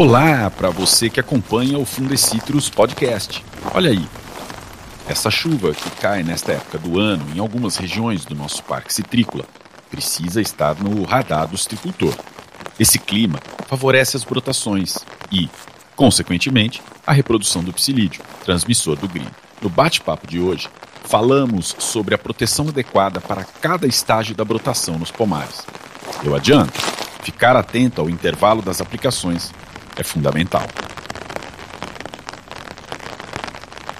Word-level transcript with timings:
Olá 0.00 0.48
para 0.48 0.70
você 0.70 1.10
que 1.10 1.18
acompanha 1.18 1.76
o 1.76 1.84
Fundecitrus 1.84 2.70
Podcast. 2.70 3.44
Olha 3.74 3.90
aí, 3.90 4.08
essa 5.08 5.28
chuva 5.28 5.72
que 5.72 5.90
cai 6.00 6.22
nesta 6.22 6.52
época 6.52 6.78
do 6.78 7.00
ano 7.00 7.26
em 7.34 7.40
algumas 7.40 7.76
regiões 7.76 8.24
do 8.24 8.32
nosso 8.32 8.62
parque 8.62 8.94
citrícola 8.94 9.44
precisa 9.90 10.40
estar 10.40 10.76
no 10.76 11.02
radar 11.02 11.48
do 11.48 11.58
citricultor. 11.58 12.14
Esse 12.78 12.96
clima 13.00 13.40
favorece 13.66 14.16
as 14.16 14.22
brotações 14.22 14.98
e, 15.32 15.50
consequentemente, 15.96 16.80
a 17.04 17.12
reprodução 17.12 17.64
do 17.64 17.72
psilídeo, 17.72 18.22
transmissor 18.44 18.94
do 18.94 19.08
green. 19.08 19.26
No 19.60 19.68
bate-papo 19.68 20.28
de 20.28 20.38
hoje, 20.38 20.68
falamos 21.02 21.74
sobre 21.80 22.14
a 22.14 22.18
proteção 22.18 22.68
adequada 22.68 23.20
para 23.20 23.42
cada 23.42 23.84
estágio 23.84 24.36
da 24.36 24.44
brotação 24.44 24.96
nos 24.96 25.10
pomares. 25.10 25.66
Eu 26.22 26.36
adianto, 26.36 26.80
ficar 27.20 27.56
atento 27.56 28.00
ao 28.00 28.08
intervalo 28.08 28.62
das 28.62 28.80
aplicações 28.80 29.52
é 29.98 30.04
fundamental. 30.04 30.66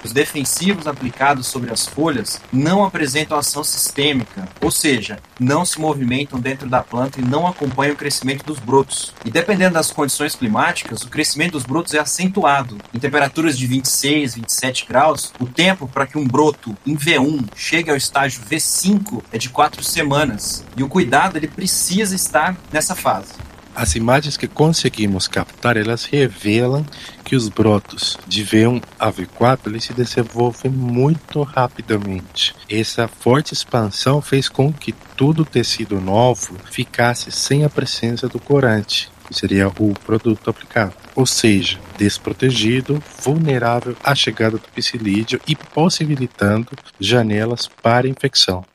Os 0.09 0.13
defensivos 0.13 0.87
aplicados 0.87 1.45
sobre 1.45 1.71
as 1.71 1.85
folhas 1.85 2.41
não 2.51 2.83
apresentam 2.83 3.37
ação 3.37 3.63
sistêmica, 3.63 4.47
ou 4.61 4.71
seja, 4.71 5.19
não 5.39 5.63
se 5.63 5.79
movimentam 5.79 6.39
dentro 6.39 6.67
da 6.67 6.81
planta 6.81 7.19
e 7.19 7.23
não 7.23 7.45
acompanham 7.45 7.93
o 7.93 7.97
crescimento 7.97 8.43
dos 8.43 8.57
brotos. 8.57 9.13
E 9.25 9.29
dependendo 9.29 9.75
das 9.75 9.91
condições 9.91 10.35
climáticas, 10.35 11.03
o 11.03 11.09
crescimento 11.09 11.51
dos 11.51 11.63
brotos 11.63 11.93
é 11.93 11.99
acentuado. 11.99 12.77
Em 12.91 12.97
temperaturas 12.97 13.57
de 13.57 13.67
26, 13.67 14.35
27 14.35 14.85
graus, 14.87 15.33
o 15.39 15.45
tempo 15.45 15.87
para 15.87 16.07
que 16.07 16.17
um 16.17 16.25
broto 16.25 16.75
em 16.87 16.95
V1 16.95 17.45
chegue 17.55 17.91
ao 17.91 17.97
estágio 17.97 18.41
V5 18.49 19.21
é 19.31 19.37
de 19.37 19.49
4 19.49 19.83
semanas. 19.83 20.63
E 20.75 20.81
o 20.81 20.89
cuidado 20.89 21.37
ele 21.37 21.47
precisa 21.47 22.15
estar 22.15 22.57
nessa 22.71 22.95
fase. 22.95 23.48
As 23.79 23.95
imagens 23.95 24.35
que 24.35 24.45
conseguimos 24.45 25.25
captar, 25.25 25.77
elas 25.77 26.03
revelam 26.03 26.85
que 27.23 27.33
os 27.33 27.47
brotos 27.47 28.17
de 28.27 28.43
V1 28.43 28.83
a 28.99 29.09
V4 29.09 29.67
eles 29.67 29.85
se 29.85 29.93
desenvolvem 29.93 30.69
muito 30.69 31.41
rapidamente. 31.43 32.53
Essa 32.69 33.07
forte 33.07 33.53
expansão 33.53 34.21
fez 34.21 34.49
com 34.49 34.73
que 34.73 34.91
todo 34.91 35.43
o 35.43 35.45
tecido 35.45 36.01
novo 36.01 36.57
ficasse 36.69 37.31
sem 37.31 37.63
a 37.63 37.69
presença 37.69 38.27
do 38.27 38.37
corante, 38.37 39.09
que 39.25 39.33
seria 39.33 39.69
o 39.69 39.93
produto 39.93 40.49
aplicado. 40.49 40.93
Ou 41.15 41.25
seja, 41.25 41.79
desprotegido, 41.97 43.01
vulnerável 43.21 43.95
à 44.03 44.13
chegada 44.13 44.57
do 44.57 44.67
psilídeo 44.75 45.39
e 45.47 45.55
possibilitando 45.55 46.67
janelas 46.99 47.69
para 47.81 48.09
infecção. 48.09 48.65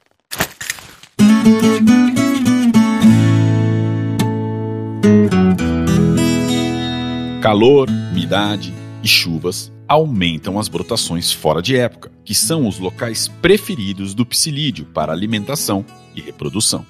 Calor, 7.44 7.90
umidade 8.10 8.72
e 9.02 9.06
chuvas 9.06 9.70
aumentam 9.86 10.58
as 10.58 10.66
brotações 10.66 11.30
fora 11.30 11.60
de 11.60 11.76
época, 11.76 12.10
que 12.24 12.34
são 12.34 12.66
os 12.66 12.78
locais 12.78 13.28
preferidos 13.28 14.14
do 14.14 14.24
psilídeo 14.24 14.86
para 14.86 15.12
alimentação 15.12 15.84
e 16.16 16.22
reprodução. 16.22 16.86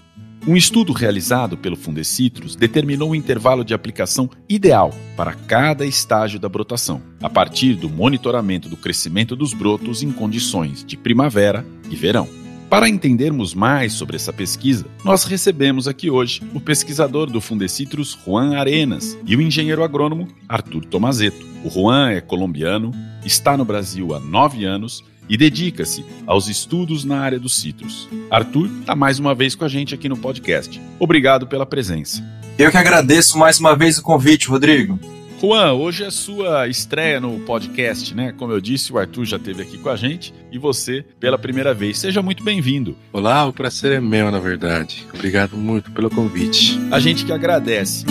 Um 0.47 0.57
estudo 0.57 0.93
realizado 0.93 1.57
pelo 1.57 1.75
Fundecitrus 1.75 2.55
determinou 2.55 3.11
o 3.11 3.15
intervalo 3.17 3.65
de 3.65 3.75
aplicação 3.75 4.31
ideal 4.49 4.95
para 5.17 5.35
cada 5.35 5.85
estágio 5.85 6.39
da 6.39 6.49
brotação, 6.49 7.03
a 7.21 7.29
partir 7.29 7.75
do 7.75 7.91
monitoramento 7.91 8.69
do 8.69 8.77
crescimento 8.77 9.35
dos 9.35 9.53
brotos 9.53 10.05
em 10.05 10.13
condições 10.13 10.85
de 10.85 10.97
primavera 10.97 11.67
e 11.91 11.97
verão. 11.97 12.44
Para 12.75 12.89
entendermos 12.89 13.55
mais 13.55 13.93
sobre 13.93 14.17
essa 14.17 14.33
pesquisa, 14.33 14.85
nós 15.05 15.23
recebemos 15.23 15.87
aqui 15.87 16.11
hoje 16.11 16.43
o 16.53 16.59
pesquisador 16.59 17.31
do 17.31 17.41
Fundecitrus, 17.41 18.19
Juan 18.27 18.59
Arenas, 18.59 19.17
e 19.25 19.37
o 19.37 19.41
engenheiro 19.41 19.85
agrônomo 19.85 20.27
Arthur 20.49 20.85
Tomazeto. 20.85 21.47
O 21.65 21.71
Juan 21.71 22.11
é 22.11 22.21
colombiano, 22.21 22.91
está 23.25 23.57
no 23.57 23.65
Brasil 23.65 24.13
há 24.13 24.19
nove 24.19 24.65
anos 24.65 25.05
e 25.29 25.37
dedica-se 25.37 26.05
aos 26.27 26.49
estudos 26.49 27.05
na 27.05 27.21
área 27.21 27.39
dos 27.39 27.55
citros. 27.55 28.09
Arthur 28.29 28.69
está 28.81 28.97
mais 28.97 29.21
uma 29.21 29.37
vez 29.37 29.55
com 29.55 29.65
a 29.65 29.69
gente 29.69 29.95
aqui 29.95 30.09
no 30.09 30.17
podcast. 30.17 30.83
Obrigado 30.99 31.47
pela 31.47 31.65
presença. 31.65 32.25
Eu 32.59 32.73
que 32.73 32.77
agradeço 32.77 33.39
mais 33.39 33.61
uma 33.61 33.77
vez 33.77 33.99
o 33.99 34.03
convite, 34.03 34.49
Rodrigo. 34.49 34.99
Juan, 35.41 35.73
hoje 35.75 36.05
é 36.05 36.11
sua 36.11 36.69
estreia 36.69 37.21
no 37.21 37.39
podcast, 37.41 38.15
né? 38.15 38.33
Como 38.33 38.53
eu 38.53 38.61
disse, 38.61 38.93
o 38.93 38.99
Arthur 38.99 39.25
já 39.25 39.37
esteve 39.37 39.63
aqui 39.63 39.77
com 39.77 39.91
a 39.91 39.97
gente 39.97 40.33
e 40.51 40.59
você 40.59 41.05
pela 41.21 41.37
primeira 41.37 41.75
vez. 41.75 41.99
Seja 41.99 42.23
muito 42.23 42.43
bem-vindo. 42.43 42.97
Olá, 43.13 43.45
o 43.47 43.53
prazer 43.53 43.93
é 43.93 44.01
meu, 44.01 44.31
na 44.31 44.39
verdade. 44.39 45.07
Obrigado 45.13 45.57
muito 45.57 45.91
pelo 45.91 46.09
convite. 46.09 46.79
A 46.91 46.99
gente 46.99 47.25
que 47.27 47.33
agradece. 47.33 48.07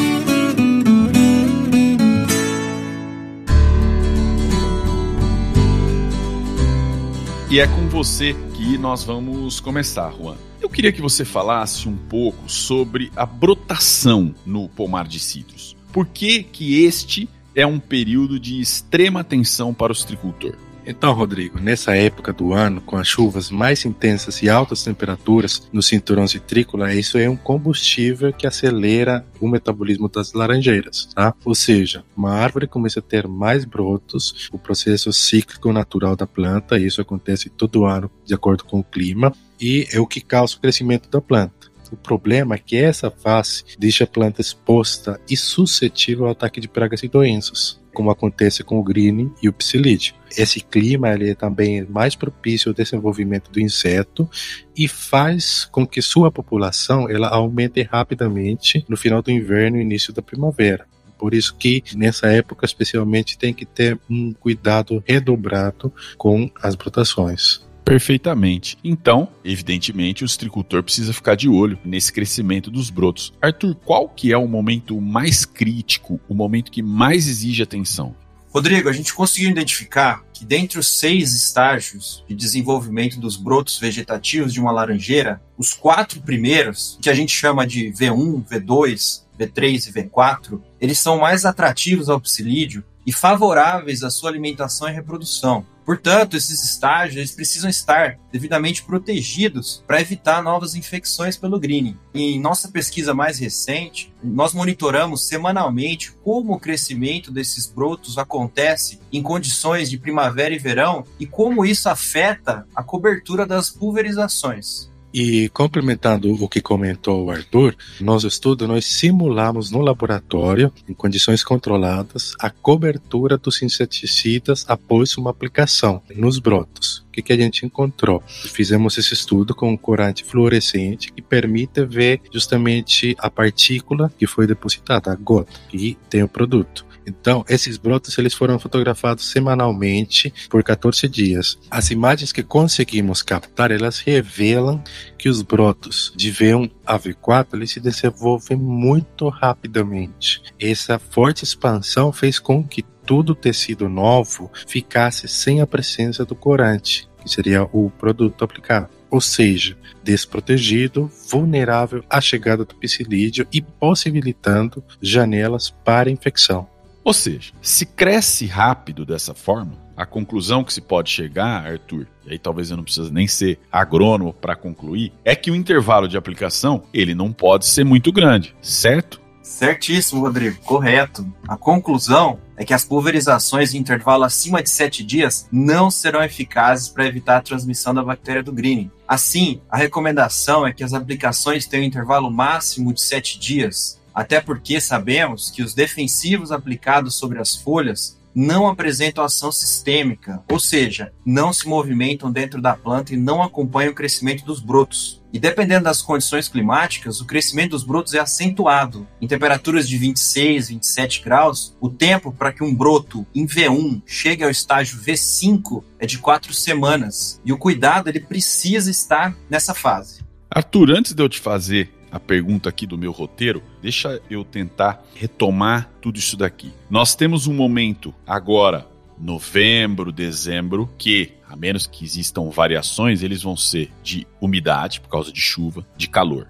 E 7.50 7.59
é 7.59 7.67
com 7.67 7.88
você 7.88 8.35
que 8.55 8.78
nós 8.78 9.03
vamos 9.03 9.59
começar, 9.59 10.11
Juan. 10.11 10.35
Eu 10.59 10.69
queria 10.69 10.91
que 10.91 11.01
você 11.01 11.23
falasse 11.23 11.88
um 11.88 11.95
pouco 11.95 12.50
sobre 12.50 13.11
a 13.16 13.25
brotação 13.25 14.34
no 14.45 14.67
pomar 14.67 15.07
de 15.07 15.19
citros. 15.19 15.75
Por 15.93 16.07
que, 16.07 16.41
que 16.41 16.83
este 16.83 17.29
é 17.55 17.67
um 17.67 17.79
período 17.79 18.39
de 18.39 18.59
extrema 18.59 19.19
atenção 19.19 19.75
para 19.75 19.91
o 19.91 19.95
citricultor? 19.95 20.55
Então, 20.85 21.13
Rodrigo, 21.13 21.59
nessa 21.59 21.95
época 21.95 22.33
do 22.33 22.51
ano, 22.51 22.81
com 22.81 22.97
as 22.97 23.07
chuvas 23.07 23.49
mais 23.49 23.85
intensas 23.85 24.41
e 24.41 24.49
altas 24.49 24.83
temperaturas 24.83 25.69
no 25.71 25.81
cinturão 25.81 26.27
citrícola, 26.27 26.93
isso 26.93 27.17
é 27.17 27.29
um 27.29 27.37
combustível 27.37 28.33
que 28.33 28.47
acelera 28.47 29.25
o 29.39 29.47
metabolismo 29.47 30.09
das 30.09 30.33
laranjeiras, 30.33 31.07
tá? 31.13 31.33
Ou 31.45 31.55
seja, 31.55 32.03
uma 32.17 32.31
árvore 32.31 32.67
começa 32.67 32.99
a 32.99 33.03
ter 33.03 33.27
mais 33.27 33.63
brotos, 33.63 34.49
o 34.51 34.57
processo 34.57 35.13
cíclico 35.13 35.71
natural 35.71 36.15
da 36.15 36.27
planta, 36.27 36.77
isso 36.77 36.99
acontece 36.99 37.49
todo 37.49 37.85
ano 37.85 38.11
de 38.25 38.33
acordo 38.33 38.65
com 38.65 38.79
o 38.79 38.83
clima, 38.83 39.31
e 39.61 39.87
é 39.93 40.01
o 40.01 40.07
que 40.07 40.19
causa 40.19 40.57
o 40.57 40.59
crescimento 40.59 41.07
da 41.07 41.21
planta. 41.21 41.62
O 41.93 41.95
problema 41.95 42.55
é 42.55 42.57
que 42.57 42.75
essa 42.75 43.11
fase 43.11 43.63
deixa 43.77 44.03
a 44.03 44.07
planta 44.07 44.41
exposta 44.41 45.21
e 45.29 45.37
suscetível 45.37 46.25
ao 46.25 46.31
ataque 46.31 46.59
de 46.59 46.67
pragas 46.67 47.03
e 47.03 47.07
doenças, 47.07 47.79
como 47.93 48.09
acontece 48.09 48.63
com 48.63 48.79
o 48.79 48.83
green 48.83 49.31
e 49.43 49.47
o 49.47 49.53
psilídeo. 49.53 50.15
Esse 50.35 50.59
clima 50.59 51.13
ele 51.13 51.29
é 51.29 51.35
também 51.35 51.85
mais 51.85 52.15
propício 52.15 52.69
ao 52.69 52.73
desenvolvimento 52.73 53.51
do 53.51 53.59
inseto 53.59 54.27
e 54.75 54.87
faz 54.87 55.65
com 55.65 55.85
que 55.85 56.01
sua 56.01 56.31
população 56.31 57.07
ela 57.07 57.27
aumente 57.27 57.83
rapidamente 57.83 58.83
no 58.89 58.97
final 58.97 59.21
do 59.21 59.29
inverno 59.29 59.77
e 59.77 59.81
início 59.81 60.11
da 60.11 60.23
primavera. 60.23 60.87
Por 61.19 61.35
isso 61.35 61.55
que 61.55 61.83
nessa 61.95 62.25
época 62.25 62.65
especialmente 62.65 63.37
tem 63.37 63.53
que 63.53 63.67
ter 63.67 63.99
um 64.09 64.33
cuidado 64.33 65.03
redobrado 65.05 65.93
com 66.17 66.49
as 66.59 66.73
brotações. 66.73 67.63
Perfeitamente. 67.83 68.77
Então, 68.83 69.27
evidentemente, 69.44 70.23
o 70.23 70.27
citricultor 70.27 70.83
precisa 70.83 71.13
ficar 71.13 71.35
de 71.35 71.49
olho 71.49 71.77
nesse 71.83 72.11
crescimento 72.11 72.71
dos 72.71 72.89
brotos. 72.89 73.33
Arthur, 73.41 73.75
qual 73.75 74.07
que 74.07 74.31
é 74.31 74.38
o 74.38 74.47
momento 74.47 74.99
mais 74.99 75.45
crítico, 75.45 76.19
o 76.27 76.33
momento 76.33 76.72
que 76.72 76.81
mais 76.81 77.27
exige 77.27 77.61
atenção? 77.61 78.16
Rodrigo, 78.53 78.88
a 78.88 78.93
gente 78.93 79.13
conseguiu 79.16 79.49
identificar 79.49 80.23
que 80.31 80.45
dentre 80.45 80.77
os 80.77 80.99
seis 80.99 81.33
estágios 81.33 82.23
de 82.27 82.35
desenvolvimento 82.35 83.19
dos 83.19 83.35
brotos 83.35 83.79
vegetativos 83.79 84.53
de 84.53 84.61
uma 84.61 84.72
laranjeira, 84.72 85.41
os 85.57 85.73
quatro 85.73 86.22
primeiros, 86.22 86.99
que 87.01 87.09
a 87.09 87.16
gente 87.16 87.33
chama 87.33 87.66
de 87.66 87.91
V1, 87.91 88.45
V2, 88.45 89.23
V3 89.39 89.88
e 89.88 89.91
V4, 89.91 90.61
eles 90.79 90.99
são 90.99 91.17
mais 91.17 91.45
atrativos 91.45 92.09
ao 92.09 92.22
psilídeo 92.22 92.83
e 93.07 93.11
favoráveis 93.11 94.03
à 94.03 94.11
sua 94.11 94.29
alimentação 94.29 94.88
e 94.88 94.91
reprodução. 94.93 95.66
Portanto, 95.85 96.38
esses 96.38 96.63
estágios 96.63 97.17
eles 97.17 97.31
precisam 97.31 97.69
estar 97.69 98.17
devidamente 98.31 98.83
protegidos 98.83 99.83
para 99.85 100.01
evitar 100.01 100.41
novas 100.41 100.75
infecções 100.75 101.37
pelo 101.37 101.59
greening. 101.59 101.97
Em 102.13 102.40
nossa 102.40 102.69
pesquisa 102.69 103.13
mais 103.13 103.40
recente, 103.40 104.13
nós 104.23 104.53
monitoramos 104.53 105.28
semanalmente 105.28 106.13
como 106.23 106.53
o 106.53 106.59
crescimento 106.59 107.31
desses 107.31 107.67
brotos 107.67 108.17
acontece 108.17 108.99
em 109.11 109.22
condições 109.22 109.90
de 109.90 109.97
primavera 109.97 110.53
e 110.53 110.59
verão 110.59 111.03
e 111.19 111.25
como 111.25 111.66
isso 111.66 111.90
afeta 111.90 112.66
a 112.75 112.84
cobertura 112.84 113.46
das 113.46 113.69
pulverizações. 113.69 114.92
E 115.13 115.47
complementando 115.49 116.33
o 116.43 116.49
que 116.49 116.59
comentou 116.59 117.25
o 117.25 117.31
Arthur, 117.31 117.75
nosso 118.01 118.27
estudo 118.27 118.67
nós 118.67 118.85
simulamos 118.85 119.69
no 119.69 119.79
laboratório, 119.79 120.73
em 120.89 120.93
condições 120.93 121.43
controladas, 121.43 122.33
a 122.39 122.49
cobertura 122.49 123.37
dos 123.37 123.61
inseticidas 123.61 124.65
após 124.67 125.15
uma 125.15 125.29
aplicação 125.29 126.01
nos 126.15 126.39
brotos. 126.39 127.05
O 127.07 127.11
que, 127.11 127.21
que 127.21 127.33
a 127.33 127.37
gente 127.37 127.63
encontrou? 127.63 128.23
Fizemos 128.27 128.97
esse 128.97 129.13
estudo 129.13 129.53
com 129.53 129.69
um 129.69 129.77
corante 129.77 130.23
fluorescente 130.23 131.11
que 131.13 131.21
permite 131.21 131.85
ver 131.85 132.19
justamente 132.33 133.15
a 133.19 133.29
partícula 133.29 134.11
que 134.17 134.25
foi 134.25 134.47
depositada, 134.47 135.11
a 135.11 135.15
gota, 135.15 135.53
e 135.71 135.95
tem 136.09 136.23
o 136.23 136.27
produto. 136.27 136.83
Então, 137.05 137.44
esses 137.50 137.78
brotos 137.78 138.17
eles 138.17 138.34
foram 138.34 138.59
fotografados 138.59 139.26
semanalmente 139.29 140.34
por 140.50 140.64
14 140.64 141.08
dias. 141.08 141.58
As 141.70 141.91
imagens 141.91 142.32
que 142.32 142.44
conseguimos 142.44 143.22
captar, 143.22 143.72
elas 143.72 144.00
revelam 144.00 144.84
que 145.17 145.29
os 145.29 145.41
brotos 145.41 146.14
de 146.16 146.32
V1 146.32 146.72
a 146.85 147.00
V4 147.00 147.47
eles 147.53 147.72
se 147.72 147.79
desenvolvem 147.79 148.58
muito 148.58 149.29
rapidamente. 149.29 150.41
Essa 150.59 151.00
forte 151.00 151.44
expansão 151.44 152.11
fez 152.11 152.40
com 152.40 152.64
que 152.64 152.82
todo 152.82 153.35
tecido 153.35 153.90
novo 153.90 154.52
ficasse 154.67 155.28
sem 155.28 155.61
a 155.61 155.67
presença 155.67 156.26
do 156.26 156.35
corante, 156.35 157.08
que 157.22 157.29
seria 157.29 157.64
o 157.64 157.90
produto 157.90 158.44
aplicado 158.44 158.90
ou 159.14 159.22
seja, 159.22 159.78
desprotegido, 160.03 161.08
vulnerável 161.29 162.03
à 162.09 162.20
chegada 162.20 162.66
do 162.66 162.73
psilídeo 162.73 163.46
e 163.53 163.61
possibilitando 163.61 164.84
janelas 164.99 165.70
para 165.70 166.09
infecção. 166.09 166.67
Ou 167.03 167.14
seja, 167.14 167.52
se 167.61 167.85
cresce 167.85 168.46
rápido 168.46 169.05
dessa 169.05 169.34
forma, 169.34 169.73
a 169.96 170.05
conclusão 170.05 170.64
que 170.64 170.73
se 170.73 170.82
pode 170.82 171.09
chegar, 171.09 171.66
Arthur, 171.66 172.08
e 172.26 172.32
aí 172.32 172.40
talvez 172.40 172.72
eu 172.72 172.78
não 172.78 172.84
precise 172.84 173.11
nem 173.11 173.28
ser 173.28 173.59
agrônomo 173.72 174.34
para 174.34 174.55
concluir, 174.55 175.11
é 175.23 175.35
que 175.35 175.52
o 175.52 175.55
intervalo 175.55 176.08
de 176.08 176.17
aplicação 176.17 176.84
ele 176.94 177.14
não 177.14 177.32
pode 177.32 177.66
ser 177.66 177.84
muito 177.84 178.11
grande, 178.11 178.55
certo? 178.61 179.22
Certíssimo, 179.44 180.22
Rodrigo, 180.22 180.58
correto. 180.64 181.29
A 181.46 181.58
conclusão 181.58 182.40
é 182.55 182.64
que 182.64 182.73
as 182.73 182.85
pulverizações 182.85 183.73
em 183.73 183.78
intervalo 183.78 184.23
acima 184.23 184.64
de 184.64 184.70
7 184.70 185.03
dias 185.03 185.47
não 185.52 185.91
serão 185.91 186.23
eficazes 186.23 186.88
para 186.88 187.06
evitar 187.06 187.38
a 187.38 187.41
transmissão 187.41 187.94
da 187.94 188.02
bactéria 188.02 188.41
do 188.41 188.53
greening. 188.53 188.90
Assim, 189.06 189.61
a 189.70 189.78
recomendação 189.78 190.66
é 190.66 190.72
que 190.72 190.84
as 190.84 190.94
aplicações 190.94 191.67
tenham 191.67 191.84
um 191.84 191.88
intervalo 191.88 192.32
máximo 192.32 192.94
de 192.94 193.02
7 193.02 193.38
dias, 193.38 193.99
até 194.13 194.39
porque 194.39 194.79
sabemos 194.79 195.49
que 195.49 195.63
os 195.63 195.73
defensivos 195.73 196.51
aplicados 196.51 197.15
sobre 197.15 197.39
as 197.39 197.55
folhas 197.55 198.21
não 198.35 198.67
apresentam 198.67 199.23
ação 199.23 199.51
sistêmica, 199.51 200.43
ou 200.49 200.59
seja, 200.59 201.13
não 201.25 201.53
se 201.53 201.67
movimentam 201.67 202.31
dentro 202.31 202.61
da 202.61 202.75
planta 202.75 203.13
e 203.13 203.17
não 203.17 203.43
acompanham 203.43 203.91
o 203.91 203.95
crescimento 203.95 204.43
dos 204.43 204.59
brotos. 204.59 205.21
E 205.31 205.39
dependendo 205.39 205.85
das 205.85 206.01
condições 206.01 206.47
climáticas, 206.47 207.19
o 207.19 207.25
crescimento 207.25 207.71
dos 207.71 207.83
brotos 207.83 208.13
é 208.13 208.19
acentuado. 208.19 209.07
Em 209.21 209.27
temperaturas 209.27 209.87
de 209.87 209.97
26, 209.97 210.69
27 210.69 211.21
graus, 211.23 211.75
o 211.81 211.89
tempo 211.89 212.31
para 212.31 212.51
que 212.51 212.63
um 212.63 212.73
broto 212.73 213.25
em 213.33 213.45
V1 213.45 214.01
chegue 214.05 214.43
ao 214.43 214.49
estágio 214.49 214.99
V5 214.99 215.83
é 215.99 216.05
de 216.05 216.19
4 216.19 216.53
semanas. 216.53 217.41
E 217.43 217.51
o 217.51 217.57
cuidado 217.57 218.09
ele 218.09 218.19
precisa 218.19 218.91
estar 218.91 219.35
nessa 219.49 219.73
fase. 219.73 220.21
Arthur, 220.49 220.91
antes 220.91 221.13
de 221.13 221.23
eu 221.23 221.27
te 221.27 221.39
fazer 221.39 221.89
a 222.13 222.19
pergunta 222.19 222.69
aqui 222.69 222.85
do 222.85 222.95
meu 222.95 223.11
roteiro, 223.11 223.63
deixa 223.81 224.21
eu 224.29 224.43
tentar 224.43 225.03
retomar 225.15 225.89
tudo 225.99 226.19
isso 226.19 226.37
daqui. 226.37 226.71
Nós 226.87 227.15
temos 227.15 227.47
um 227.47 227.53
momento 227.55 228.13
agora, 228.25 228.87
novembro, 229.17 230.11
dezembro, 230.11 230.87
que 230.95 231.33
a 231.53 231.55
menos 231.55 231.85
que 231.85 232.03
existam 232.03 232.49
variações, 232.49 233.21
eles 233.21 233.43
vão 233.43 233.55
ser 233.55 233.91
de 234.01 234.27
umidade, 234.41 234.99
por 235.01 235.09
causa 235.09 235.31
de 235.31 235.39
chuva, 235.39 235.85
de 235.95 236.07
calor. 236.07 236.47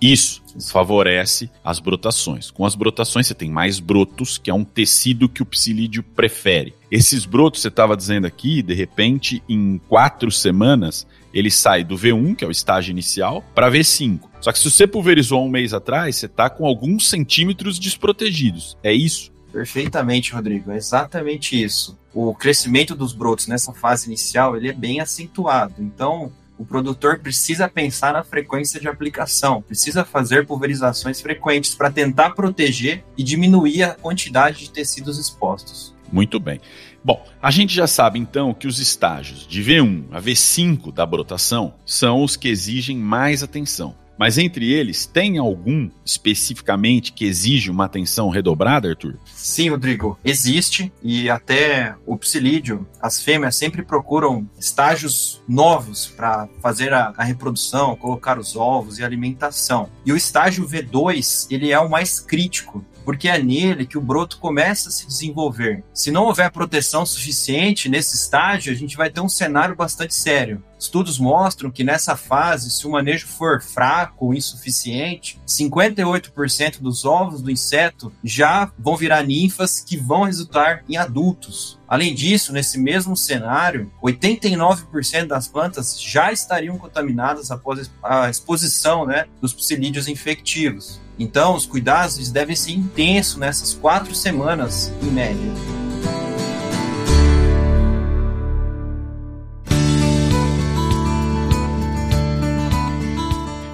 Isso 0.00 0.42
favorece 0.72 1.50
as 1.62 1.78
brotações. 1.78 2.50
Com 2.50 2.64
as 2.64 2.74
brotações, 2.74 3.26
você 3.28 3.34
tem 3.34 3.50
mais 3.50 3.78
brotos, 3.78 4.38
que 4.38 4.50
é 4.50 4.54
um 4.54 4.64
tecido 4.64 5.28
que 5.28 5.42
o 5.42 5.46
psilídeo 5.46 6.02
prefere. 6.02 6.74
Esses 6.90 7.24
brotos, 7.24 7.60
você 7.60 7.68
estava 7.68 7.96
dizendo 7.96 8.26
aqui, 8.26 8.60
de 8.60 8.74
repente, 8.74 9.40
em 9.48 9.78
quatro 9.88 10.32
semanas, 10.32 11.06
ele 11.32 11.50
sai 11.50 11.84
do 11.84 11.96
V1, 11.96 12.36
que 12.36 12.44
é 12.44 12.48
o 12.48 12.50
estágio 12.50 12.90
inicial, 12.90 13.44
para 13.54 13.70
V5. 13.70 14.20
Só 14.40 14.52
que 14.52 14.58
se 14.58 14.70
você 14.70 14.86
pulverizou 14.86 15.44
um 15.44 15.48
mês 15.48 15.72
atrás, 15.72 16.16
você 16.16 16.26
está 16.26 16.48
com 16.48 16.66
alguns 16.66 17.08
centímetros 17.08 17.78
desprotegidos. 17.78 18.76
É 18.82 18.92
isso? 18.92 19.32
Perfeitamente, 19.52 20.32
Rodrigo. 20.32 20.70
É 20.70 20.76
exatamente 20.76 21.60
isso. 21.60 21.98
O 22.12 22.34
crescimento 22.34 22.94
dos 22.94 23.12
brotos 23.12 23.46
nessa 23.46 23.72
fase 23.72 24.06
inicial 24.06 24.56
ele 24.56 24.68
é 24.68 24.72
bem 24.72 25.00
acentuado. 25.00 25.74
Então, 25.78 26.32
o 26.58 26.64
produtor 26.64 27.18
precisa 27.18 27.68
pensar 27.68 28.12
na 28.12 28.22
frequência 28.22 28.78
de 28.78 28.86
aplicação, 28.86 29.62
precisa 29.62 30.04
fazer 30.04 30.46
pulverizações 30.46 31.20
frequentes 31.20 31.74
para 31.74 31.90
tentar 31.90 32.30
proteger 32.30 33.02
e 33.16 33.22
diminuir 33.22 33.82
a 33.82 33.94
quantidade 33.94 34.60
de 34.60 34.70
tecidos 34.70 35.18
expostos. 35.18 35.94
Muito 36.12 36.40
bem. 36.40 36.60
Bom, 37.04 37.24
a 37.40 37.50
gente 37.50 37.74
já 37.74 37.86
sabe 37.86 38.18
então 38.18 38.52
que 38.52 38.66
os 38.66 38.78
estágios 38.78 39.46
de 39.46 39.62
V1 39.62 40.04
a 40.10 40.20
V5 40.20 40.92
da 40.92 41.06
brotação 41.06 41.74
são 41.86 42.22
os 42.22 42.36
que 42.36 42.48
exigem 42.48 42.96
mais 42.96 43.42
atenção. 43.42 43.94
Mas 44.20 44.36
entre 44.36 44.70
eles, 44.70 45.06
tem 45.06 45.38
algum 45.38 45.88
especificamente 46.04 47.10
que 47.10 47.24
exige 47.24 47.70
uma 47.70 47.86
atenção 47.86 48.28
redobrada, 48.28 48.90
Arthur? 48.90 49.16
Sim, 49.24 49.70
Rodrigo, 49.70 50.18
existe 50.22 50.92
e 51.02 51.30
até 51.30 51.94
o 52.04 52.18
psilídeo, 52.18 52.86
as 53.00 53.22
fêmeas 53.22 53.56
sempre 53.56 53.82
procuram 53.82 54.46
estágios 54.58 55.40
novos 55.48 56.06
para 56.06 56.46
fazer 56.60 56.92
a, 56.92 57.14
a, 57.16 57.24
reprodução, 57.24 57.96
colocar 57.96 58.38
os 58.38 58.54
ovos 58.56 58.98
e 58.98 59.02
alimentação. 59.02 59.88
E 60.04 60.12
o 60.12 60.16
estágio 60.18 60.68
V2, 60.68 61.46
ele 61.50 61.72
é 61.72 61.80
o 61.80 61.88
mais 61.88 62.20
crítico, 62.20 62.84
porque 63.04 63.28
é 63.28 63.42
nele 63.42 63.86
que 63.86 63.98
o 63.98 64.00
broto 64.00 64.38
começa 64.38 64.88
a 64.88 64.92
se 64.92 65.06
desenvolver. 65.06 65.82
Se 65.92 66.10
não 66.10 66.24
houver 66.24 66.50
proteção 66.50 67.04
suficiente 67.04 67.88
nesse 67.88 68.16
estágio, 68.16 68.72
a 68.72 68.76
gente 68.76 68.96
vai 68.96 69.10
ter 69.10 69.20
um 69.20 69.28
cenário 69.28 69.74
bastante 69.74 70.14
sério. 70.14 70.62
Estudos 70.80 71.18
mostram 71.18 71.70
que 71.70 71.84
nessa 71.84 72.16
fase, 72.16 72.70
se 72.70 72.86
o 72.86 72.90
manejo 72.90 73.26
for 73.26 73.60
fraco 73.60 74.26
ou 74.26 74.34
insuficiente, 74.34 75.38
58% 75.46 76.80
dos 76.80 77.04
ovos 77.04 77.42
do 77.42 77.50
inseto 77.50 78.10
já 78.24 78.72
vão 78.78 78.96
virar 78.96 79.22
ninfas 79.22 79.80
que 79.80 79.98
vão 79.98 80.22
resultar 80.22 80.82
em 80.88 80.96
adultos. 80.96 81.78
Além 81.86 82.14
disso, 82.14 82.50
nesse 82.50 82.78
mesmo 82.78 83.14
cenário, 83.14 83.92
89% 84.02 85.26
das 85.26 85.46
plantas 85.46 86.00
já 86.00 86.32
estariam 86.32 86.78
contaminadas 86.78 87.50
após 87.50 87.90
a 88.02 88.30
exposição 88.30 89.04
né, 89.04 89.26
dos 89.38 89.52
psilídeos 89.52 90.08
infectivos. 90.08 90.98
Então, 91.18 91.54
os 91.54 91.66
cuidados 91.66 92.30
devem 92.30 92.56
ser 92.56 92.72
intensos 92.72 93.36
nessas 93.36 93.74
quatro 93.74 94.14
semanas, 94.14 94.90
em 95.02 95.10
média. 95.10 95.79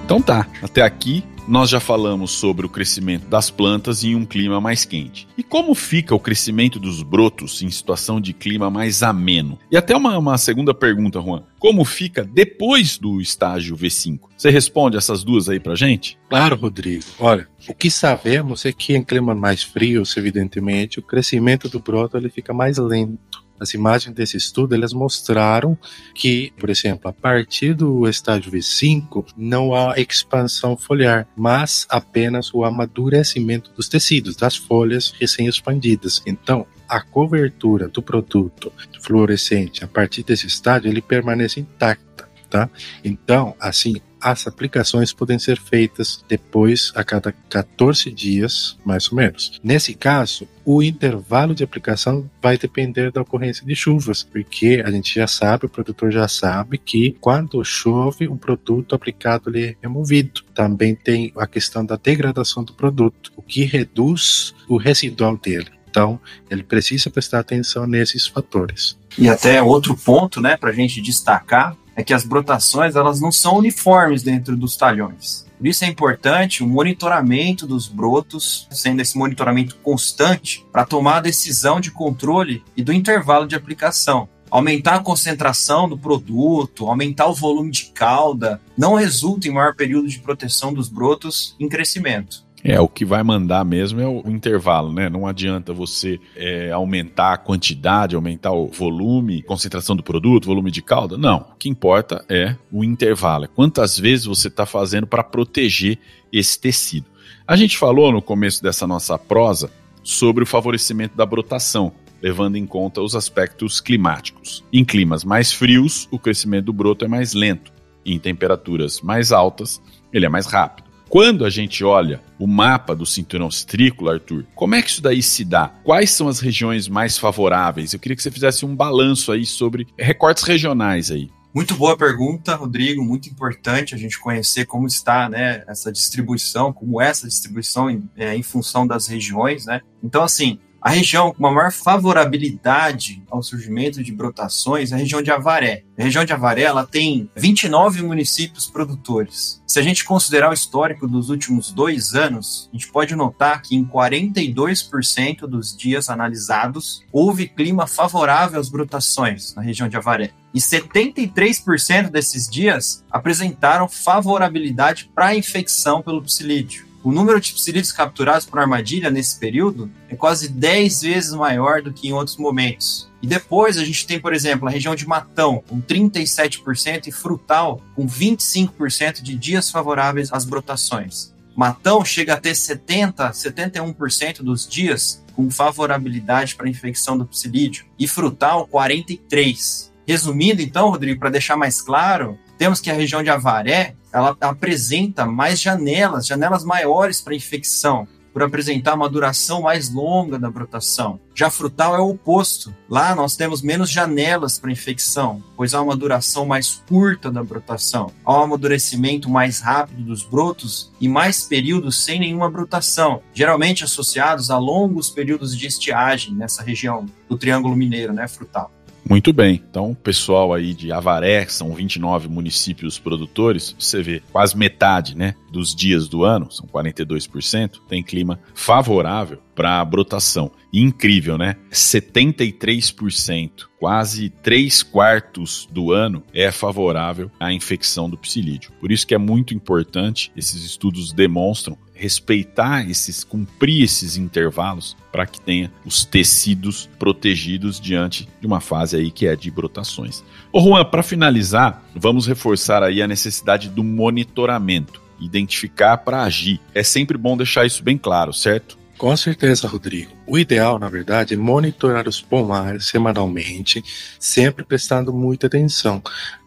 Então 0.07 0.21
tá, 0.21 0.47
até 0.63 0.83
aqui 0.83 1.21
nós 1.49 1.69
já 1.69 1.81
falamos 1.81 2.31
sobre 2.31 2.65
o 2.65 2.69
crescimento 2.69 3.27
das 3.27 3.49
plantas 3.49 4.05
em 4.05 4.15
um 4.15 4.25
clima 4.25 4.61
mais 4.61 4.85
quente. 4.85 5.27
E 5.37 5.43
como 5.43 5.75
fica 5.75 6.15
o 6.15 6.19
crescimento 6.19 6.79
dos 6.79 7.03
brotos 7.03 7.61
em 7.61 7.69
situação 7.69 8.21
de 8.21 8.31
clima 8.31 8.69
mais 8.69 9.03
ameno? 9.03 9.59
E 9.69 9.75
até 9.75 9.93
uma, 9.97 10.17
uma 10.17 10.37
segunda 10.37 10.73
pergunta, 10.73 11.19
Juan. 11.19 11.43
Como 11.59 11.83
fica 11.83 12.23
depois 12.23 12.97
do 12.97 13.19
estágio 13.19 13.75
V5? 13.75 14.19
Você 14.37 14.49
responde 14.49 14.95
essas 14.95 15.25
duas 15.25 15.49
aí 15.49 15.59
pra 15.59 15.75
gente? 15.75 16.17
Claro, 16.29 16.55
Rodrigo. 16.55 17.03
Olha, 17.19 17.45
o 17.67 17.73
que 17.73 17.91
sabemos 17.91 18.65
é 18.65 18.71
que 18.71 18.95
em 18.95 19.03
climas 19.03 19.37
mais 19.37 19.61
frios, 19.61 20.15
evidentemente, 20.15 20.99
o 20.99 21.03
crescimento 21.03 21.67
do 21.67 21.81
broto 21.81 22.15
ele 22.15 22.29
fica 22.29 22.53
mais 22.53 22.77
lento. 22.77 23.45
As 23.59 23.73
imagens 23.73 24.15
desse 24.15 24.37
estudo 24.37 24.75
elas 24.75 24.93
mostraram 24.93 25.77
que, 26.13 26.53
por 26.57 26.69
exemplo, 26.69 27.09
a 27.09 27.13
partir 27.13 27.73
do 27.73 28.07
estágio 28.07 28.51
V5 28.51 29.25
não 29.35 29.73
há 29.73 29.99
expansão 29.99 30.77
foliar, 30.77 31.27
mas 31.35 31.85
apenas 31.89 32.53
o 32.53 32.63
amadurecimento 32.63 33.71
dos 33.73 33.87
tecidos, 33.87 34.35
das 34.35 34.55
folhas 34.55 35.13
recém-expandidas. 35.19 36.21
Então, 36.25 36.65
a 36.87 37.01
cobertura 37.01 37.87
do 37.87 38.01
produto 38.01 38.71
fluorescente 39.01 39.83
a 39.83 39.87
partir 39.87 40.23
desse 40.23 40.47
estágio 40.47 40.89
ele 40.89 41.01
permanece 41.01 41.59
intacta, 41.59 42.29
tá? 42.49 42.69
Então, 43.03 43.55
assim, 43.59 43.95
as 44.21 44.47
aplicações 44.47 45.13
podem 45.13 45.39
ser 45.39 45.59
feitas 45.59 46.23
depois 46.27 46.91
a 46.95 47.03
cada 47.03 47.31
14 47.31 48.11
dias, 48.11 48.77
mais 48.85 49.11
ou 49.11 49.17
menos. 49.17 49.59
Nesse 49.63 49.93
caso, 49.93 50.47
o 50.65 50.83
intervalo 50.83 51.55
de 51.55 51.63
aplicação 51.63 52.29
vai 52.41 52.57
depender 52.57 53.11
da 53.11 53.21
ocorrência 53.21 53.65
de 53.65 53.75
chuvas, 53.75 54.23
porque 54.23 54.83
a 54.85 54.91
gente 54.91 55.15
já 55.15 55.27
sabe, 55.27 55.65
o 55.65 55.69
produtor 55.69 56.11
já 56.11 56.27
sabe 56.27 56.77
que 56.77 57.15
quando 57.21 57.63
chove, 57.63 58.27
o 58.27 58.35
produto 58.35 58.93
aplicado 58.93 59.55
é 59.57 59.75
removido. 59.81 60.41
Também 60.53 60.95
tem 60.95 61.31
a 61.37 61.47
questão 61.47 61.85
da 61.85 61.95
degradação 61.95 62.63
do 62.63 62.73
produto, 62.73 63.31
o 63.35 63.41
que 63.41 63.63
reduz 63.63 64.53
o 64.67 64.77
residual 64.77 65.37
dele. 65.37 65.77
Então, 65.89 66.19
ele 66.49 66.63
precisa 66.63 67.09
prestar 67.09 67.39
atenção 67.39 67.87
nesses 67.87 68.27
fatores. 68.27 68.97
E 69.17 69.27
até 69.29 69.63
outro 69.63 69.95
ponto, 69.95 70.39
né, 70.39 70.55
para 70.55 70.69
a 70.69 70.73
gente 70.73 71.01
destacar, 71.01 71.75
é 71.97 72.03
que 72.03 72.13
as 72.13 72.23
brotações 72.23 72.95
elas 72.95 73.19
não 73.19 73.31
são 73.31 73.57
uniformes 73.57 74.21
dentro 74.21 74.55
dos 74.55 74.77
talhões. 74.77 75.47
Por 75.57 75.65
isso 75.65 75.83
é 75.83 75.87
importante 75.87 76.63
o 76.63 76.67
monitoramento 76.67 77.65
dos 77.65 77.87
brotos, 77.87 78.67
sendo 78.69 79.01
esse 79.01 79.17
monitoramento 79.17 79.75
constante, 79.77 80.63
para 80.71 80.85
tomar 80.85 81.17
a 81.17 81.21
decisão 81.21 81.81
de 81.81 81.89
controle 81.89 82.63
e 82.75 82.83
do 82.83 82.93
intervalo 82.93 83.47
de 83.47 83.55
aplicação. 83.55 84.29
Aumentar 84.49 84.95
a 84.95 85.03
concentração 85.03 85.89
do 85.89 85.97
produto, 85.97 86.87
aumentar 86.87 87.25
o 87.27 87.33
volume 87.33 87.71
de 87.71 87.85
cauda, 87.85 88.61
não 88.77 88.93
resulta 88.93 89.47
em 89.47 89.51
maior 89.51 89.75
período 89.75 90.07
de 90.07 90.19
proteção 90.19 90.71
dos 90.71 90.87
brotos 90.87 91.55
em 91.59 91.67
crescimento. 91.67 92.46
É, 92.67 92.81
o 92.81 92.87
que 92.89 93.05
vai 93.05 93.23
mandar 93.23 93.63
mesmo 93.63 94.01
é 94.01 94.05
o 94.05 94.29
intervalo, 94.29 94.91
né? 94.91 95.09
Não 95.09 95.25
adianta 95.25 95.71
você 95.71 96.19
é, 96.35 96.69
aumentar 96.69 97.33
a 97.33 97.37
quantidade, 97.37 98.13
aumentar 98.13 98.51
o 98.51 98.67
volume, 98.67 99.41
concentração 99.41 99.95
do 99.95 100.03
produto, 100.03 100.47
volume 100.47 100.69
de 100.69 100.81
calda. 100.81 101.17
Não. 101.17 101.37
O 101.53 101.55
que 101.57 101.69
importa 101.69 102.25
é 102.27 102.57
o 102.69 102.83
intervalo. 102.83 103.45
É 103.45 103.47
quantas 103.47 103.97
vezes 103.97 104.25
você 104.25 104.49
está 104.49 104.65
fazendo 104.65 105.07
para 105.07 105.23
proteger 105.23 105.97
esse 106.31 106.59
tecido. 106.59 107.05
A 107.47 107.55
gente 107.55 107.77
falou 107.77 108.11
no 108.11 108.21
começo 108.21 108.61
dessa 108.61 108.85
nossa 108.85 109.17
prosa 109.17 109.71
sobre 110.03 110.43
o 110.43 110.47
favorecimento 110.47 111.15
da 111.15 111.25
brotação, 111.25 111.93
levando 112.21 112.57
em 112.57 112.65
conta 112.65 113.01
os 113.01 113.15
aspectos 113.15 113.79
climáticos. 113.79 114.65
Em 114.73 114.83
climas 114.83 115.23
mais 115.23 115.53
frios, 115.53 116.05
o 116.11 116.19
crescimento 116.19 116.65
do 116.65 116.73
broto 116.73 117.05
é 117.05 117.07
mais 117.07 117.33
lento. 117.33 117.71
Em 118.05 118.19
temperaturas 118.19 118.99
mais 118.99 119.31
altas, 119.31 119.81
ele 120.11 120.25
é 120.25 120.29
mais 120.29 120.47
rápido. 120.47 120.86
Quando 121.09 121.45
a 121.45 121.49
gente 121.49 121.83
olha 121.83 122.21
o 122.37 122.45
mapa 122.45 122.95
do 122.95 123.05
cinturão 123.05 123.49
citrícola, 123.49 124.13
Arthur, 124.13 124.45
como 124.53 124.75
é 124.75 124.81
que 124.81 124.89
isso 124.89 125.01
daí 125.01 125.23
se 125.23 125.45
dá? 125.45 125.69
Quais 125.83 126.11
são 126.11 126.27
as 126.27 126.39
regiões 126.39 126.87
mais 126.87 127.17
favoráveis? 127.17 127.93
Eu 127.93 127.99
queria 127.99 128.15
que 128.15 128.21
você 128.21 128.31
fizesse 128.31 128.65
um 128.65 128.75
balanço 128.75 129.31
aí 129.31 129.45
sobre 129.45 129.87
recortes 129.97 130.43
regionais 130.43 131.09
aí. 131.09 131.29
Muito 131.53 131.73
boa 131.75 131.97
pergunta, 131.97 132.55
Rodrigo. 132.55 133.03
Muito 133.03 133.29
importante 133.29 133.95
a 133.95 133.97
gente 133.97 134.19
conhecer 134.19 134.65
como 134.65 134.85
está 134.85 135.27
né, 135.27 135.63
essa 135.67 135.91
distribuição, 135.91 136.71
como 136.71 137.01
é 137.01 137.07
essa 137.07 137.27
distribuição 137.27 137.89
em, 137.89 138.07
é, 138.15 138.35
em 138.35 138.43
função 138.43 138.85
das 138.85 139.07
regiões. 139.07 139.65
Né? 139.65 139.81
Então, 140.03 140.23
assim, 140.23 140.59
a 140.81 140.89
região 140.89 141.31
com 141.31 141.39
uma 141.39 141.51
maior 141.51 141.71
favorabilidade 141.71 143.23
ao 143.29 143.43
surgimento 143.43 144.03
de 144.03 144.11
brotações 144.11 144.91
é 144.91 144.95
a 144.95 144.97
região 144.97 145.21
de 145.21 145.31
Avaré. 145.31 145.83
A 145.97 146.03
região 146.03 146.23
de 146.23 146.33
Avaré 146.33 146.61
ela 146.61 146.85
tem 146.85 147.29
29 147.35 148.03
municípios 148.03 148.67
produtores. 148.67 149.61
Se 149.65 149.79
a 149.79 149.81
gente 149.81 150.05
considerar 150.05 150.49
o 150.49 150.53
histórico 150.53 151.07
dos 151.07 151.29
últimos 151.29 151.71
dois 151.71 152.13
anos, 152.13 152.69
a 152.71 152.77
gente 152.77 152.91
pode 152.91 153.15
notar 153.15 153.61
que 153.61 153.75
em 153.75 153.83
42% 153.83 155.41
dos 155.41 155.75
dias 155.75 156.09
analisados 156.09 157.03
houve 157.11 157.47
clima 157.47 157.87
favorável 157.87 158.59
às 158.59 158.69
brotações 158.69 159.53
na 159.55 159.61
região 159.61 159.89
de 159.89 159.97
Avaré. 159.97 160.31
E 160.53 160.59
73% 160.59 162.09
desses 162.09 162.49
dias 162.49 163.03
apresentaram 163.11 163.87
favorabilidade 163.87 165.11
para 165.13 165.27
a 165.27 165.35
infecção 165.35 166.01
pelo 166.01 166.23
psilídeo. 166.23 166.86
O 167.07 167.11
número 167.13 167.39
de 167.39 167.53
psilídeos 167.53 167.93
capturados 167.93 168.45
por 168.45 168.59
armadilha 168.59 169.09
nesse 169.09 169.39
período 169.39 169.89
é 170.09 170.15
quase 170.17 170.49
10 170.49 171.03
vezes 171.03 171.31
maior 171.31 171.81
do 171.81 171.93
que 171.93 172.09
em 172.09 172.11
outros 172.11 172.35
momentos. 172.35 173.09
E 173.21 173.27
depois 173.27 173.77
a 173.77 173.85
gente 173.85 174.05
tem, 174.05 174.19
por 174.19 174.33
exemplo, 174.33 174.67
a 174.67 174.71
região 174.71 174.93
de 174.93 175.07
Matão, 175.07 175.63
com 175.69 175.81
37%, 175.81 177.07
e 177.07 177.11
Frutal, 177.13 177.81
com 177.95 178.05
25% 178.05 179.21
de 179.21 179.37
dias 179.37 179.71
favoráveis 179.71 180.33
às 180.33 180.43
brotações. 180.43 181.33
Matão 181.55 182.03
chega 182.03 182.33
a 182.33 182.37
ter 182.41 182.53
70, 182.53 183.31
71% 183.31 184.41
dos 184.41 184.67
dias 184.67 185.23
com 185.33 185.49
favorabilidade 185.49 186.55
para 186.55 186.67
a 186.67 186.69
infecção 186.69 187.17
do 187.17 187.25
psilídeo, 187.25 187.85
e 187.97 188.05
Frutal, 188.05 188.67
43%. 188.67 189.91
Resumindo, 190.05 190.61
então, 190.61 190.89
Rodrigo, 190.89 191.21
para 191.21 191.29
deixar 191.29 191.55
mais 191.55 191.81
claro, 191.81 192.37
temos 192.57 192.81
que 192.81 192.89
a 192.89 192.93
região 192.93 193.23
de 193.23 193.29
Avaré 193.29 193.95
ela 194.17 194.35
apresenta 194.41 195.25
mais 195.25 195.61
janelas, 195.61 196.25
janelas 196.25 196.63
maiores 196.63 197.21
para 197.21 197.35
infecção, 197.35 198.07
por 198.33 198.43
apresentar 198.43 198.93
uma 198.93 199.09
duração 199.09 199.63
mais 199.63 199.91
longa 199.91 200.37
da 200.37 200.49
brotação. 200.49 201.19
Já 201.33 201.49
frutal 201.49 201.95
é 201.95 201.99
o 201.99 202.09
oposto. 202.09 202.71
Lá 202.87 203.15
nós 203.15 203.35
temos 203.35 203.63
menos 203.63 203.89
janelas 203.89 204.59
para 204.59 204.71
infecção, 204.71 205.43
pois 205.55 205.73
há 205.73 205.81
uma 205.81 205.95
duração 205.95 206.45
mais 206.45 206.83
curta 206.87 207.31
da 207.31 207.43
brotação. 207.43 208.11
Há 208.23 208.39
um 208.39 208.43
amadurecimento 208.43 209.27
mais 209.27 209.59
rápido 209.59 210.03
dos 210.03 210.21
brotos 210.21 210.91
e 211.01 211.07
mais 211.07 211.43
períodos 211.43 212.03
sem 212.03 212.19
nenhuma 212.19 212.49
brotação, 212.49 213.21
geralmente 213.33 213.83
associados 213.83 214.51
a 214.51 214.57
longos 214.59 215.09
períodos 215.09 215.57
de 215.57 215.65
estiagem 215.65 216.35
nessa 216.35 216.61
região 216.61 217.07
do 217.27 217.37
Triângulo 217.37 217.75
Mineiro, 217.75 218.13
né, 218.13 218.27
frutal. 218.27 218.71
Muito 219.09 219.31
bem. 219.31 219.61
Então, 219.69 219.91
o 219.91 219.95
pessoal 219.95 220.53
aí 220.53 220.73
de 220.73 220.91
Avaré, 220.91 221.45
são 221.47 221.73
29 221.73 222.27
municípios 222.27 222.99
produtores, 222.99 223.75
você 223.79 224.01
vê 224.01 224.21
quase 224.31 224.57
metade, 224.57 225.15
né, 225.15 225.35
dos 225.51 225.73
dias 225.75 226.07
do 226.07 226.23
ano, 226.23 226.51
são 226.51 226.65
42%, 226.67 227.79
tem 227.87 228.03
clima 228.03 228.39
favorável 228.53 229.39
para 229.55 229.79
a 229.81 229.85
brotação. 229.85 230.51
incrível, 230.71 231.37
né? 231.37 231.55
73%, 231.71 233.67
quase 233.79 234.29
3 234.29 234.83
quartos 234.83 235.67
do 235.71 235.91
ano 235.91 236.21
é 236.33 236.51
favorável 236.51 237.31
à 237.39 237.51
infecção 237.51 238.07
do 238.09 238.17
psilídeo. 238.17 238.71
Por 238.79 238.91
isso 238.91 239.07
que 239.07 239.15
é 239.15 239.17
muito 239.17 239.55
importante, 239.55 240.31
esses 240.35 240.63
estudos 240.63 241.11
demonstram 241.11 241.77
respeitar 241.97 242.87
esses, 242.87 243.23
cumprir 243.23 243.83
esses 243.83 244.17
intervalos 244.17 244.95
para 245.11 245.25
que 245.25 245.41
tenha 245.41 245.71
os 245.83 246.05
tecidos 246.05 246.87
protegidos 246.99 247.81
diante 247.81 248.29
de 248.39 248.45
uma 248.45 248.61
fase 248.61 248.95
aí 248.95 249.09
que 249.09 249.25
é 249.25 249.35
de 249.35 249.49
brotações. 249.49 250.23
Ô 250.53 250.61
Juan, 250.61 250.85
para 250.85 251.01
finalizar, 251.01 251.83
vamos 251.95 252.27
reforçar 252.27 252.83
aí 252.83 253.01
a 253.01 253.07
necessidade 253.07 253.67
do 253.67 253.83
monitoramento, 253.83 255.01
identificar 255.19 255.97
para 255.97 256.23
agir. 256.23 256.59
É 256.73 256.83
sempre 256.83 257.17
bom 257.17 257.35
deixar 257.37 257.65
isso 257.65 257.83
bem 257.83 257.97
claro, 257.97 258.33
certo? 258.33 258.77
Com 258.97 259.15
certeza, 259.15 259.67
Rodrigo. 259.67 260.11
O 260.25 260.39
ideal, 260.39 260.79
na 260.79 260.89
verdade, 260.89 261.35
é 261.35 261.37
monitorar 261.37 262.07
os 262.07 262.19
pomares 262.19 262.87
semanalmente, 262.87 263.83
sempre 264.19 264.65
prestando 264.65 265.13
muita 265.13 265.45
atenção. 265.45 266.01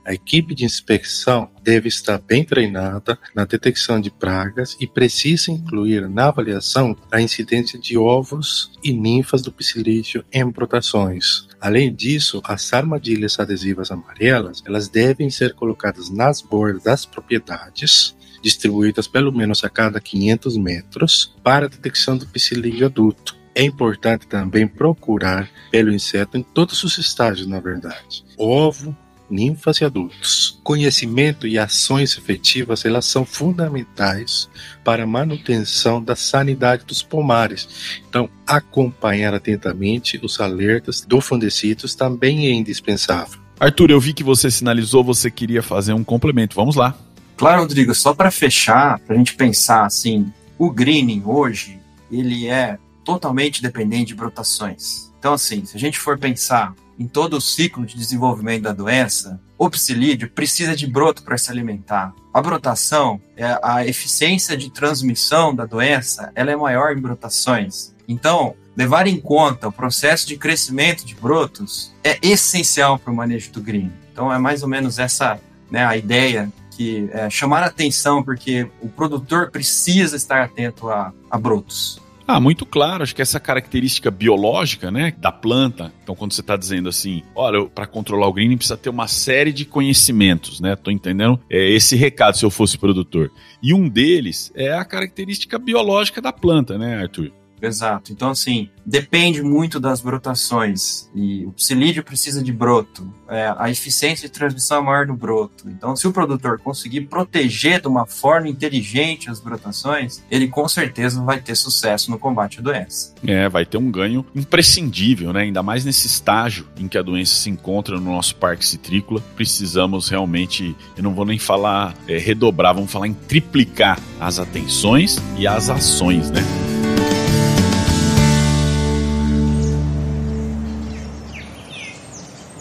A 0.04 0.12
equipe 0.12 0.52
de 0.52 0.64
inspeção 0.64 1.48
deve 1.62 1.88
estar 1.88 2.18
bem 2.18 2.42
treinada 2.42 3.16
na 3.36 3.44
detecção 3.44 4.00
de 4.00 4.10
pragas 4.10 4.76
e 4.80 4.86
precisa 4.86 5.52
incluir 5.52 6.08
na 6.08 6.26
avaliação 6.26 6.96
a 7.12 7.20
incidência 7.20 7.78
de 7.78 7.96
ovos 7.96 8.72
e 8.82 8.92
ninfas 8.92 9.42
do 9.42 9.52
psilídeo 9.52 10.24
em 10.32 10.44
brotações. 10.50 11.46
Além 11.60 11.94
disso, 11.94 12.40
as 12.44 12.72
armadilhas 12.72 13.38
adesivas 13.38 13.92
amarelas, 13.92 14.60
elas 14.66 14.88
devem 14.88 15.30
ser 15.30 15.54
colocadas 15.54 16.10
nas 16.10 16.42
bordas 16.42 16.82
das 16.82 17.06
propriedades 17.06 18.16
distribuídas 18.42 19.06
pelo 19.06 19.32
menos 19.32 19.64
a 19.64 19.68
cada 19.68 20.00
500 20.00 20.56
metros, 20.56 21.34
para 21.42 21.66
a 21.66 21.68
detecção 21.68 22.16
do 22.16 22.26
psilídeo 22.26 22.86
adulto. 22.86 23.36
É 23.54 23.64
importante 23.64 24.26
também 24.26 24.66
procurar 24.66 25.50
pelo 25.70 25.92
inseto 25.92 26.36
em 26.36 26.42
todos 26.42 26.82
os 26.84 26.98
estágios, 26.98 27.46
na 27.46 27.58
verdade. 27.58 28.24
Ovo, 28.38 28.96
ninfas 29.30 29.78
e 29.80 29.84
adultos. 29.84 30.58
Conhecimento 30.62 31.46
e 31.46 31.58
ações 31.58 32.16
efetivas 32.16 32.84
elas 32.84 33.06
são 33.06 33.24
fundamentais 33.24 34.48
para 34.84 35.04
a 35.04 35.06
manutenção 35.06 36.02
da 36.02 36.16
sanidade 36.16 36.84
dos 36.84 37.02
pomares. 37.02 38.00
Então, 38.08 38.28
acompanhar 38.46 39.32
atentamente 39.34 40.18
os 40.22 40.40
alertas 40.40 41.02
do 41.02 41.20
fungicidas 41.20 41.94
também 41.94 42.46
é 42.46 42.52
indispensável. 42.52 43.38
Arthur, 43.58 43.90
eu 43.90 44.00
vi 44.00 44.14
que 44.14 44.24
você 44.24 44.50
sinalizou, 44.50 45.04
você 45.04 45.30
queria 45.30 45.62
fazer 45.62 45.92
um 45.92 46.02
complemento. 46.02 46.56
Vamos 46.56 46.76
lá. 46.76 46.96
Claro, 47.40 47.62
Rodrigo, 47.62 47.94
só 47.94 48.12
para 48.12 48.30
fechar, 48.30 48.98
para 48.98 49.14
a 49.14 49.18
gente 49.18 49.34
pensar 49.34 49.86
assim, 49.86 50.30
o 50.58 50.70
greening 50.70 51.22
hoje, 51.24 51.80
ele 52.12 52.46
é 52.46 52.76
totalmente 53.02 53.62
dependente 53.62 54.08
de 54.08 54.14
brotações. 54.14 55.10
Então, 55.18 55.32
assim, 55.32 55.64
se 55.64 55.74
a 55.74 55.80
gente 55.80 55.98
for 55.98 56.18
pensar 56.18 56.74
em 56.98 57.08
todo 57.08 57.38
o 57.38 57.40
ciclo 57.40 57.86
de 57.86 57.96
desenvolvimento 57.96 58.64
da 58.64 58.74
doença, 58.74 59.40
o 59.56 59.70
psilídeo 59.70 60.28
precisa 60.28 60.76
de 60.76 60.86
broto 60.86 61.22
para 61.22 61.38
se 61.38 61.50
alimentar. 61.50 62.12
A 62.30 62.42
brotação, 62.42 63.18
é 63.34 63.58
a 63.62 63.86
eficiência 63.86 64.54
de 64.54 64.70
transmissão 64.70 65.54
da 65.54 65.64
doença, 65.64 66.30
ela 66.34 66.50
é 66.50 66.56
maior 66.56 66.94
em 66.94 67.00
brotações. 67.00 67.94
Então, 68.06 68.54
levar 68.76 69.06
em 69.06 69.18
conta 69.18 69.68
o 69.68 69.72
processo 69.72 70.28
de 70.28 70.36
crescimento 70.36 71.06
de 71.06 71.14
brotos 71.14 71.90
é 72.04 72.18
essencial 72.20 72.98
para 72.98 73.10
o 73.10 73.16
manejo 73.16 73.50
do 73.50 73.62
green. 73.62 73.90
Então, 74.12 74.30
é 74.30 74.36
mais 74.36 74.62
ou 74.62 74.68
menos 74.68 74.98
essa 74.98 75.40
né, 75.70 75.86
a 75.86 75.96
ideia 75.96 76.52
que 76.80 77.10
é, 77.12 77.28
chamar 77.28 77.62
atenção, 77.62 78.22
porque 78.22 78.66
o 78.80 78.88
produtor 78.88 79.50
precisa 79.50 80.16
estar 80.16 80.42
atento 80.42 80.88
a, 80.88 81.12
a 81.30 81.38
brotos. 81.38 82.00
Ah, 82.26 82.40
muito 82.40 82.64
claro. 82.64 83.02
Acho 83.02 83.14
que 83.14 83.20
essa 83.20 83.38
característica 83.38 84.10
biológica, 84.10 84.90
né, 84.90 85.12
da 85.18 85.30
planta. 85.30 85.92
Então, 86.02 86.14
quando 86.14 86.32
você 86.32 86.40
está 86.40 86.56
dizendo 86.56 86.88
assim, 86.88 87.22
olha, 87.34 87.66
para 87.66 87.86
controlar 87.86 88.28
o 88.28 88.32
greening 88.32 88.56
precisa 88.56 88.78
ter 88.78 88.88
uma 88.88 89.08
série 89.08 89.52
de 89.52 89.66
conhecimentos, 89.66 90.58
né? 90.58 90.74
Tô 90.74 90.90
entendendo 90.90 91.38
é, 91.50 91.70
esse 91.70 91.96
recado 91.96 92.38
se 92.38 92.46
eu 92.46 92.50
fosse 92.50 92.78
produtor. 92.78 93.30
E 93.62 93.74
um 93.74 93.86
deles 93.86 94.50
é 94.54 94.72
a 94.72 94.84
característica 94.84 95.58
biológica 95.58 96.22
da 96.22 96.32
planta, 96.32 96.78
né, 96.78 97.02
Arthur? 97.02 97.30
Exato. 97.62 98.12
Então, 98.12 98.30
assim, 98.30 98.68
depende 98.84 99.42
muito 99.42 99.78
das 99.78 100.00
brotações. 100.00 101.08
E 101.14 101.44
o 101.46 101.52
psilídeo 101.52 102.02
precisa 102.02 102.42
de 102.42 102.52
broto. 102.52 103.12
É, 103.28 103.54
a 103.56 103.70
eficiência 103.70 104.28
de 104.28 104.34
transmissão 104.34 104.78
é 104.78 104.82
maior 104.82 105.06
do 105.06 105.14
broto. 105.14 105.68
Então, 105.68 105.94
se 105.94 106.06
o 106.08 106.12
produtor 106.12 106.58
conseguir 106.58 107.02
proteger 107.02 107.80
de 107.80 107.88
uma 107.88 108.06
forma 108.06 108.48
inteligente 108.48 109.30
as 109.30 109.40
brotações, 109.40 110.22
ele 110.30 110.48
com 110.48 110.66
certeza 110.68 111.22
vai 111.22 111.40
ter 111.40 111.54
sucesso 111.54 112.10
no 112.10 112.18
combate 112.18 112.58
à 112.58 112.62
doença. 112.62 113.14
É, 113.24 113.48
vai 113.48 113.64
ter 113.64 113.76
um 113.76 113.90
ganho 113.90 114.24
imprescindível, 114.34 115.32
né? 115.32 115.42
Ainda 115.42 115.62
mais 115.62 115.84
nesse 115.84 116.06
estágio 116.06 116.66
em 116.76 116.88
que 116.88 116.98
a 116.98 117.02
doença 117.02 117.34
se 117.34 117.50
encontra 117.50 117.96
no 117.96 118.12
nosso 118.12 118.34
parque 118.36 118.66
citrícola. 118.66 119.22
Precisamos 119.36 120.08
realmente, 120.08 120.74
eu 120.96 121.02
não 121.02 121.14
vou 121.14 121.24
nem 121.24 121.38
falar 121.38 121.94
é, 122.08 122.18
redobrar, 122.18 122.74
vamos 122.74 122.90
falar 122.90 123.06
em 123.06 123.14
triplicar 123.14 123.98
as 124.18 124.38
atenções 124.38 125.18
e 125.38 125.46
as 125.46 125.68
ações, 125.68 126.30
né? 126.30 126.40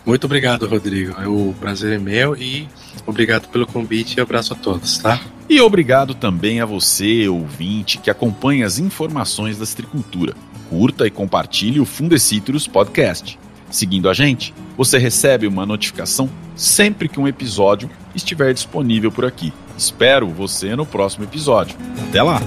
Muito 0.04 0.24
obrigado, 0.24 0.66
Rodrigo. 0.66 1.14
O 1.30 1.54
prazer 1.60 1.94
é 1.94 2.00
meu 2.00 2.36
e 2.36 2.68
obrigado 3.06 3.48
pelo 3.50 3.68
convite 3.68 4.18
e 4.18 4.22
abraço 4.22 4.54
a 4.54 4.56
todos, 4.56 4.98
tá? 4.98 5.22
E 5.48 5.62
obrigado 5.62 6.16
também 6.16 6.60
a 6.60 6.66
você, 6.66 7.28
ouvinte, 7.28 8.00
que 8.00 8.10
acompanha 8.10 8.66
as 8.66 8.80
informações 8.80 9.60
da 9.60 9.66
Citricultura 9.68 10.34
curta 10.70 11.06
e 11.08 11.12
compartilhe 11.12 11.80
o 11.80 11.86
Fundecitrus 11.86 12.68
Podcast. 12.68 13.38
Seguindo 13.70 14.10
a 14.10 14.14
gente, 14.14 14.54
você 14.78 14.98
recebe 14.98 15.48
uma 15.48 15.66
notificação 15.66 16.30
sempre 16.56 17.10
que 17.10 17.20
um 17.20 17.28
episódio 17.28 17.90
estiver 18.14 18.54
disponível 18.54 19.12
por 19.12 19.26
aqui. 19.26 19.52
Espero 19.78 20.28
você 20.28 20.76
no 20.76 20.86
próximo 20.86 21.26
episódio. 21.26 21.78
Até 22.08 22.22
lá! 22.22 22.40